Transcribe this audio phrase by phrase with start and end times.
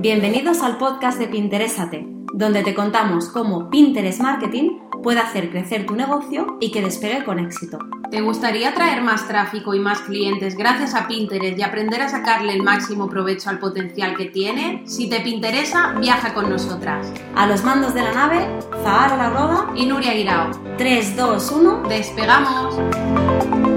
[0.00, 5.96] Bienvenidos al podcast de Pinterésate, donde te contamos cómo Pinterest Marketing puede hacer crecer tu
[5.96, 7.80] negocio y que despegue con éxito.
[8.08, 12.52] ¿Te gustaría traer más tráfico y más clientes gracias a Pinterest y aprender a sacarle
[12.52, 14.84] el máximo provecho al potencial que tiene?
[14.86, 17.12] Si te interesa, viaja con nosotras.
[17.34, 18.46] A los mandos de la nave,
[18.84, 20.52] Zahara La Roda y Nuria Guirao.
[20.76, 21.82] 3, 2, 1.
[21.88, 23.67] ¡Despegamos!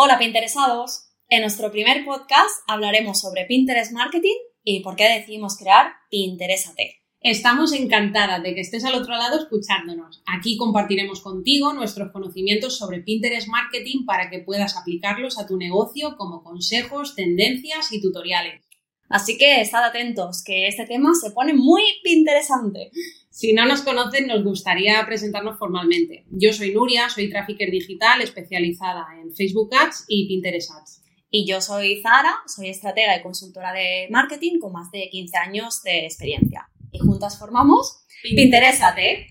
[0.00, 1.08] Hola Pinteresados.
[1.28, 7.02] En nuestro primer podcast hablaremos sobre Pinterest Marketing y por qué decidimos crear Pinterésate.
[7.20, 10.22] Estamos encantadas de que estés al otro lado escuchándonos.
[10.24, 16.16] Aquí compartiremos contigo nuestros conocimientos sobre Pinterest Marketing para que puedas aplicarlos a tu negocio
[16.16, 18.68] como consejos, tendencias y tutoriales.
[19.08, 22.92] Así que estad atentos, que este tema se pone muy interesante.
[23.38, 26.24] Si no nos conocen, nos gustaría presentarnos formalmente.
[26.28, 31.04] Yo soy Nuria, soy trafficker digital especializada en Facebook Ads y Pinterest Ads.
[31.30, 35.84] Y yo soy Zara, soy estratega y consultora de marketing con más de 15 años
[35.84, 36.68] de experiencia.
[36.90, 39.28] Y juntas formamos Pinterésate.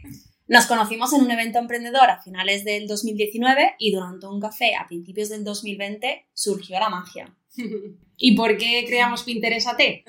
[0.48, 4.88] Nos conocimos en un evento emprendedor a finales del 2019 y durante un café a
[4.88, 7.36] principios del 2020 surgió la magia.
[8.16, 10.06] ¿Y por qué creamos Pinterésate?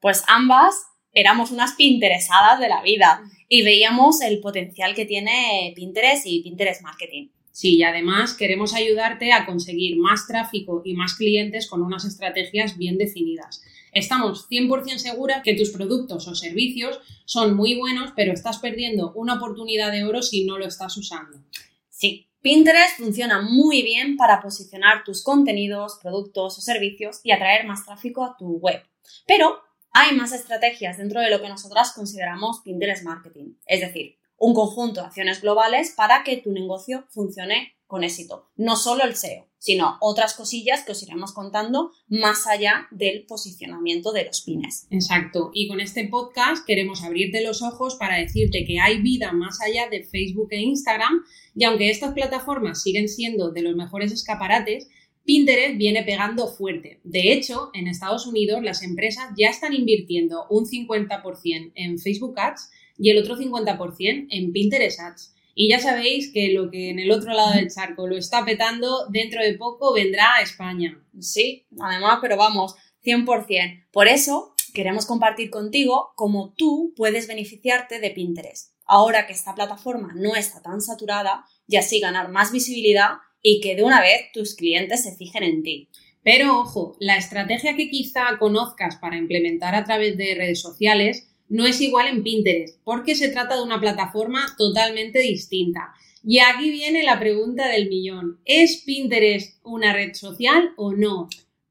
[0.00, 0.74] Pues ambas
[1.12, 6.82] éramos unas pinteresadas de la vida y veíamos el potencial que tiene Pinterest y Pinterest
[6.82, 7.28] Marketing.
[7.50, 12.78] Sí, y además queremos ayudarte a conseguir más tráfico y más clientes con unas estrategias
[12.78, 13.62] bien definidas.
[13.92, 19.34] Estamos 100% seguras que tus productos o servicios son muy buenos, pero estás perdiendo una
[19.34, 21.42] oportunidad de oro si no lo estás usando.
[21.88, 27.84] Sí, Pinterest funciona muy bien para posicionar tus contenidos, productos o servicios y atraer más
[27.84, 28.82] tráfico a tu web.
[29.26, 29.58] Pero
[29.98, 35.00] hay más estrategias dentro de lo que nosotras consideramos Pinterest Marketing, es decir, un conjunto
[35.00, 38.48] de acciones globales para que tu negocio funcione con éxito.
[38.54, 44.12] No solo el SEO, sino otras cosillas que os iremos contando más allá del posicionamiento
[44.12, 44.86] de los pines.
[44.90, 45.50] Exacto.
[45.52, 49.88] Y con este podcast queremos abrirte los ojos para decirte que hay vida más allá
[49.88, 51.24] de Facebook e Instagram
[51.56, 54.86] y aunque estas plataformas siguen siendo de los mejores escaparates,
[55.28, 57.00] Pinterest viene pegando fuerte.
[57.04, 62.70] De hecho, en Estados Unidos las empresas ya están invirtiendo un 50% en Facebook Ads
[62.96, 65.34] y el otro 50% en Pinterest Ads.
[65.54, 69.06] Y ya sabéis que lo que en el otro lado del charco lo está petando,
[69.10, 70.98] dentro de poco vendrá a España.
[71.20, 73.84] Sí, además, pero vamos, 100%.
[73.92, 78.72] Por eso queremos compartir contigo cómo tú puedes beneficiarte de Pinterest.
[78.86, 83.76] Ahora que esta plataforma no está tan saturada y así ganar más visibilidad y que
[83.76, 85.88] de una vez tus clientes se fijen en ti.
[86.22, 91.66] Pero ojo, la estrategia que quizá conozcas para implementar a través de redes sociales no
[91.66, 95.94] es igual en Pinterest, porque se trata de una plataforma totalmente distinta.
[96.22, 98.40] Y aquí viene la pregunta del millón.
[98.44, 101.28] ¿Es Pinterest una red social o no?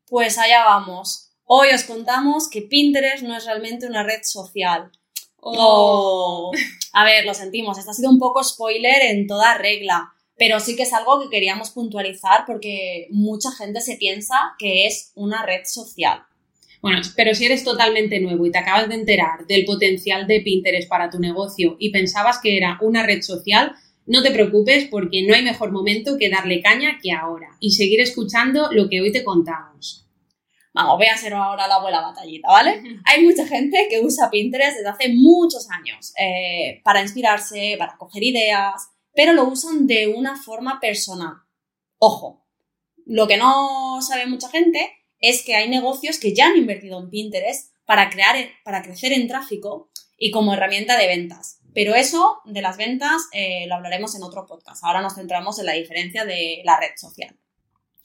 [0.07, 1.29] Pues allá vamos.
[1.43, 4.89] Hoy os contamos que Pinterest no es realmente una red social.
[5.39, 6.51] Oh.
[6.93, 10.75] A ver, lo sentimos, esto ha sido un poco spoiler en toda regla pero sí
[10.75, 15.61] que es algo que queríamos puntualizar porque mucha gente se piensa que es una red
[15.65, 16.23] social.
[16.81, 20.87] Bueno, pero si eres totalmente nuevo y te acabas de enterar del potencial de Pinterest
[20.87, 23.73] para tu negocio y pensabas que era una red social,
[24.05, 27.99] no te preocupes porque no hay mejor momento que darle caña que ahora y seguir
[27.99, 30.05] escuchando lo que hoy te contamos.
[30.73, 32.83] Vamos, voy a hacer ahora la abuela batallita, ¿vale?
[33.05, 38.23] Hay mucha gente que usa Pinterest desde hace muchos años eh, para inspirarse, para coger
[38.23, 41.37] ideas, pero lo usan de una forma personal.
[41.97, 42.45] Ojo,
[43.03, 47.09] lo que no sabe mucha gente es que hay negocios que ya han invertido en
[47.09, 49.89] Pinterest para, crear, para crecer en tráfico
[50.19, 51.61] y como herramienta de ventas.
[51.73, 54.83] Pero eso de las ventas eh, lo hablaremos en otro podcast.
[54.83, 57.35] Ahora nos centramos en la diferencia de la red social.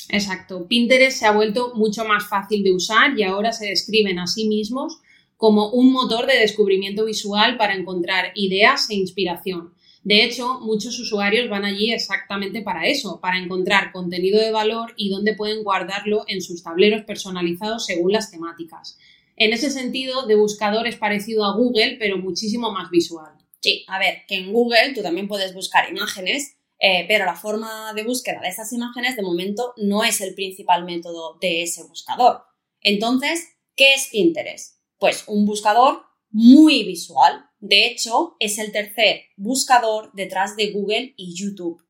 [0.08, 0.66] Exacto.
[0.66, 4.48] Pinterest se ha vuelto mucho más fácil de usar y ahora se describen a sí
[4.48, 4.98] mismos
[5.36, 9.74] como un motor de descubrimiento visual para encontrar ideas e inspiración.
[10.04, 15.10] De hecho, muchos usuarios van allí exactamente para eso, para encontrar contenido de valor y
[15.10, 18.98] dónde pueden guardarlo en sus tableros personalizados según las temáticas.
[19.36, 23.32] En ese sentido, de buscador es parecido a Google, pero muchísimo más visual.
[23.60, 27.92] Sí, a ver, que en Google tú también puedes buscar imágenes, eh, pero la forma
[27.94, 32.42] de búsqueda de esas imágenes de momento no es el principal método de ese buscador.
[32.80, 34.78] Entonces, ¿qué es Pinterest?
[34.98, 37.46] Pues un buscador muy visual.
[37.62, 41.80] De hecho, es el tercer buscador detrás de Google y YouTube.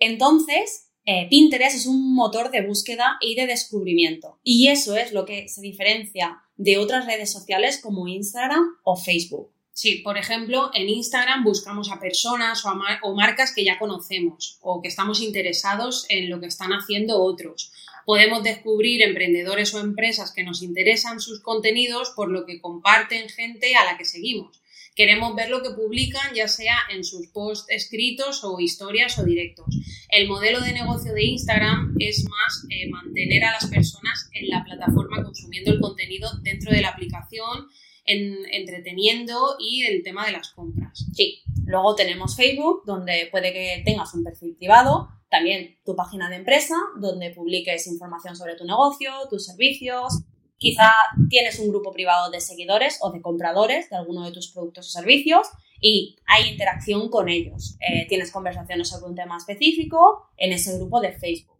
[0.00, 4.40] Entonces, eh, Pinterest es un motor de búsqueda y de descubrimiento.
[4.42, 9.52] Y eso es lo que se diferencia de otras redes sociales como Instagram o Facebook.
[9.72, 14.88] Sí, por ejemplo, en Instagram buscamos a personas o, marcas que ya conocemos o que
[14.88, 17.72] estamos interesados en lo que están haciendo otros.
[18.04, 23.76] Podemos descubrir emprendedores o empresas que nos interesan sus contenidos por lo que comparten gente
[23.76, 24.60] a la que seguimos.
[24.94, 29.66] Queremos ver lo que publican, ya sea en sus posts escritos o historias o directos.
[30.08, 34.62] El modelo de negocio de Instagram es más eh, mantener a las personas en la
[34.64, 37.68] plataforma consumiendo el contenido dentro de la aplicación
[38.04, 41.06] en, entreteniendo y el tema de las compras.
[41.12, 46.36] Sí, luego tenemos Facebook, donde puede que tengas un perfil privado, también tu página de
[46.36, 50.22] empresa, donde publiques información sobre tu negocio, tus servicios.
[50.56, 50.90] Quizá
[51.28, 54.90] tienes un grupo privado de seguidores o de compradores de alguno de tus productos o
[54.90, 55.48] servicios
[55.80, 57.76] y hay interacción con ellos.
[57.80, 61.58] Eh, tienes conversaciones sobre un tema específico en ese grupo de Facebook.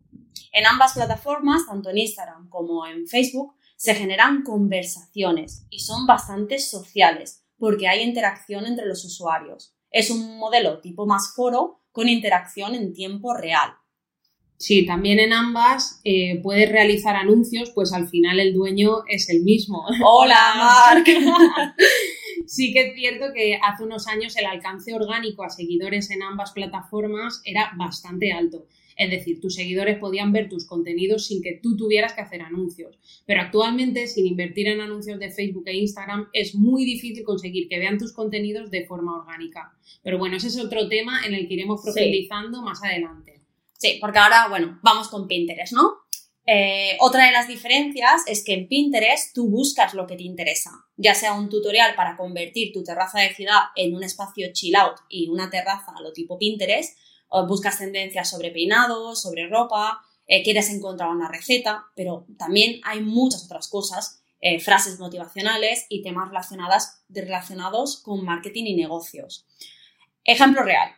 [0.53, 6.59] En ambas plataformas, tanto en Instagram como en Facebook, se generan conversaciones y son bastante
[6.59, 9.75] sociales porque hay interacción entre los usuarios.
[9.91, 13.75] Es un modelo tipo más foro con interacción en tiempo real.
[14.57, 19.43] Sí, también en ambas eh, puedes realizar anuncios, pues al final el dueño es el
[19.43, 19.85] mismo.
[20.05, 21.05] Hola, Mark.
[22.47, 26.53] sí que es cierto que hace unos años el alcance orgánico a seguidores en ambas
[26.53, 28.67] plataformas era bastante alto.
[28.97, 32.99] Es decir, tus seguidores podían ver tus contenidos sin que tú tuvieras que hacer anuncios.
[33.27, 37.79] Pero actualmente, sin invertir en anuncios de Facebook e Instagram, es muy difícil conseguir que
[37.79, 39.73] vean tus contenidos de forma orgánica.
[40.03, 43.34] Pero bueno, ese es otro tema en el que iremos profundizando más adelante.
[43.85, 46.07] Sí, porque ahora, bueno, vamos con Pinterest, ¿no?
[46.47, 50.71] Eh, otra de las diferencias es que en Pinterest tú buscas lo que te interesa,
[50.97, 54.97] ya sea un tutorial para convertir tu terraza de ciudad en un espacio chill out
[55.11, 56.97] y una terraza a lo tipo Pinterest,
[57.47, 63.45] buscas tendencias sobre peinados, sobre ropa, eh, quieres encontrar una receta, pero también hay muchas
[63.45, 69.45] otras cosas, eh, frases motivacionales y temas relacionados con marketing y negocios.
[70.25, 70.91] Ejemplo real.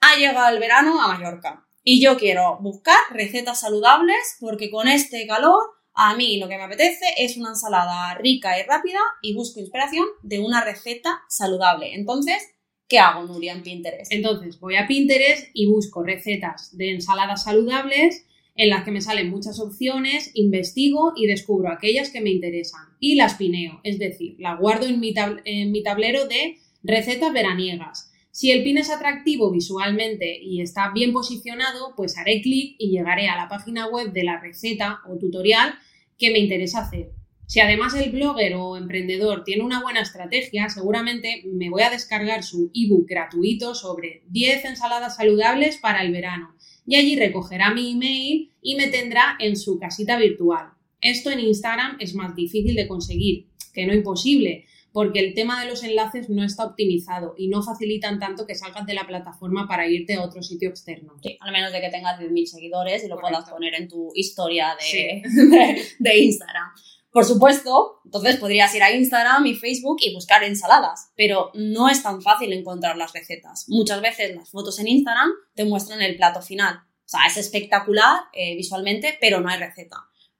[0.00, 5.26] Ha llegado el verano a Mallorca y yo quiero buscar recetas saludables porque con este
[5.26, 9.60] calor a mí lo que me apetece es una ensalada rica y rápida y busco
[9.60, 11.94] inspiración de una receta saludable.
[11.94, 12.42] Entonces,
[12.88, 14.12] ¿qué hago, Nuria, en Pinterest?
[14.12, 18.26] Entonces, voy a Pinterest y busco recetas de ensaladas saludables
[18.56, 23.16] en las que me salen muchas opciones, investigo y descubro aquellas que me interesan y
[23.16, 25.12] las pineo, es decir, las guardo en mi,
[25.44, 28.12] en mi tablero de recetas veraniegas.
[28.34, 33.28] Si el pin es atractivo visualmente y está bien posicionado, pues haré clic y llegaré
[33.28, 35.74] a la página web de la receta o tutorial
[36.18, 37.12] que me interesa hacer.
[37.46, 42.42] Si además el blogger o emprendedor tiene una buena estrategia, seguramente me voy a descargar
[42.42, 48.50] su ebook gratuito sobre 10 ensaladas saludables para el verano y allí recogerá mi email
[48.60, 50.70] y me tendrá en su casita virtual.
[51.00, 55.68] Esto en Instagram es más difícil de conseguir, que no imposible, porque el tema de
[55.68, 59.88] los enlaces no está optimizado y no facilitan tanto que salgas de la plataforma para
[59.88, 61.14] irte a otro sitio externo.
[61.20, 64.76] Sí, al menos de que tengas 10.000 seguidores y lo puedas poner en tu historia
[64.78, 65.24] de,
[65.98, 66.68] de Instagram.
[67.10, 72.00] Por supuesto, entonces podrías ir a Instagram y Facebook y buscar ensaladas, pero no es
[72.00, 73.64] tan fácil encontrar las recetas.
[73.66, 76.76] Muchas veces las fotos en Instagram te muestran el plato final.
[76.76, 79.96] O sea, es espectacular eh, visualmente, pero no hay receta.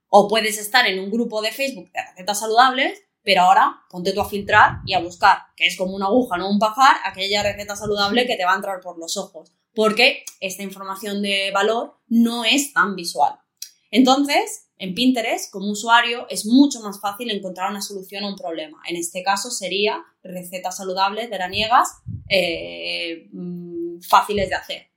[0.08, 4.20] O puedes estar en un grupo de Facebook de recetas saludables, pero ahora ponte tú
[4.20, 7.74] a filtrar y a buscar, que es como una aguja, no un pajar, aquella receta
[7.74, 12.44] saludable que te va a entrar por los ojos, porque esta información de valor no
[12.44, 13.34] es tan visual.
[13.90, 18.82] Entonces, en Pinterest, como usuario, es mucho más fácil encontrar una solución a un problema.
[18.88, 21.88] En este caso sería recetas saludables, veraniegas,
[22.28, 24.90] eh, mm, fáciles de hacer.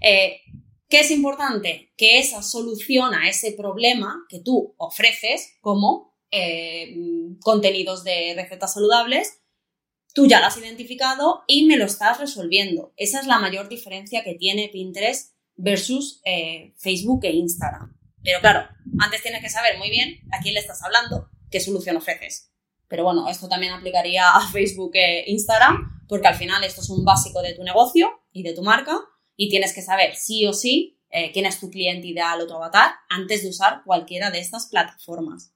[0.00, 0.40] Eh,
[0.88, 1.92] ¿Qué es importante?
[1.96, 6.94] Que esa solución a ese problema que tú ofreces como eh,
[7.40, 9.40] contenidos de recetas saludables,
[10.14, 12.92] tú ya lo has identificado y me lo estás resolviendo.
[12.96, 16.20] Esa es la mayor diferencia que tiene Pinterest versus
[16.76, 17.98] Facebook e Instagram.
[18.22, 18.68] Pero claro,
[19.00, 22.52] antes tienes que saber muy bien a quién le estás hablando, qué solución ofreces.
[22.88, 27.04] Pero bueno, esto también aplicaría a Facebook e Instagram, porque al final esto es un
[27.04, 28.98] básico de tu negocio y de tu marca,
[29.36, 32.54] y tienes que saber sí o sí eh, quién es tu cliente ideal o tu
[32.54, 35.52] avatar antes de usar cualquiera de estas plataformas.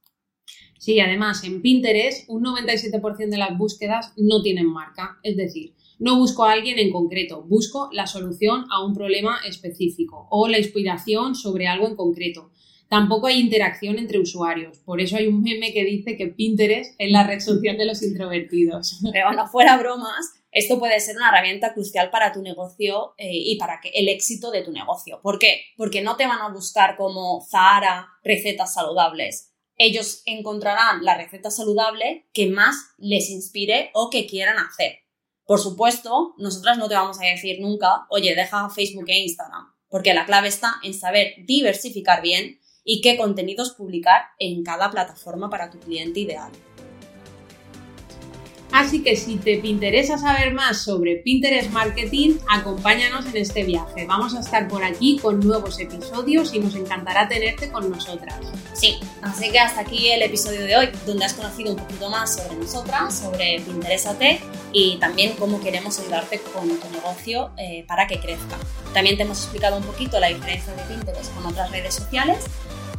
[0.79, 6.19] Sí, además en Pinterest un 97% de las búsquedas no tienen marca, es decir, no
[6.19, 11.37] busco a alguien en concreto, busco la solución a un problema específico o la inspiración
[11.37, 12.51] sobre algo en concreto.
[12.89, 14.79] Tampoco hay interacción entre usuarios.
[14.81, 18.03] Por eso hay un meme que dice que Pinterest es la red social de los
[18.03, 19.01] introvertidos.
[19.13, 23.81] Pero fuera bromas, esto puede ser una herramienta crucial para tu negocio eh, y para
[23.81, 25.21] que el éxito de tu negocio.
[25.23, 25.61] ¿Por qué?
[25.77, 29.52] Porque no te van a buscar como Zara recetas saludables.
[29.77, 34.99] Ellos encontrarán la receta saludable que más les inspire o que quieran hacer.
[35.45, 40.15] Por supuesto, nosotras no te vamos a decir nunca, oye, deja Facebook e Instagram, porque
[40.15, 45.71] la clave está en saber diversificar bien y qué contenidos publicar en cada plataforma para
[45.71, 46.53] tu cliente ideal.
[48.73, 54.07] Así que si te interesa saber más sobre Pinterest Marketing, acompáñanos en este viaje.
[54.07, 58.35] Vamos a estar por aquí con nuevos episodios y nos encantará tenerte con nosotras.
[58.73, 62.37] Sí, así que hasta aquí el episodio de hoy, donde has conocido un poquito más
[62.37, 64.41] sobre nosotras, sobre Pinterestate
[64.73, 68.57] y también cómo queremos ayudarte con tu negocio eh, para que crezca.
[68.95, 72.45] También te hemos explicado un poquito la diferencia de Pinterest con otras redes sociales.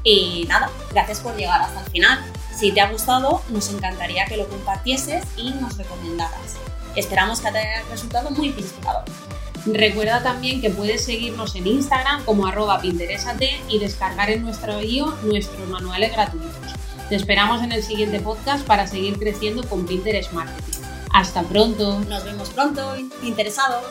[0.03, 2.19] Y nada, gracias por llegar hasta el final.
[2.55, 6.57] Si te ha gustado, nos encantaría que lo compartieses y nos recomendaras.
[6.95, 9.03] Esperamos que te haya resultado muy inspirador.
[9.65, 15.17] Recuerda también que puedes seguirnos en Instagram como arroba pinteresate y descargar en nuestro bio
[15.23, 16.73] nuestros manuales gratuitos.
[17.09, 20.79] Te esperamos en el siguiente podcast para seguir creciendo con Pinterest Marketing.
[21.11, 21.99] Hasta pronto.
[22.09, 23.83] Nos vemos pronto, interesados.